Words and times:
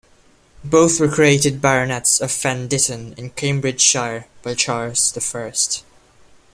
Both 0.63 0.99
were 0.99 1.07
created 1.07 1.61
baronets 1.61 2.19
of 2.21 2.31
Fen 2.31 2.67
Ditton 2.67 3.13
in 3.19 3.29
Cambridgeshire 3.29 4.25
by 4.41 4.55
Charles 4.55 5.11
the 5.11 5.21
First. 5.21 5.83